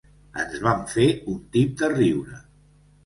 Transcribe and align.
Ens 0.43 0.55
vam 0.67 0.79
fer 0.95 1.05
un 1.35 1.37
tip 1.59 1.77
de 1.83 1.91
riure. 1.95 2.41